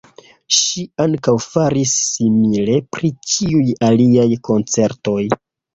Ŝi 0.59 0.85
ankaŭ 1.05 1.33
faris 1.47 1.93
simile 2.07 2.81
pri 2.97 3.15
ĉiuj 3.35 3.65
aliaj 3.93 4.29
koncertoj. 4.51 5.21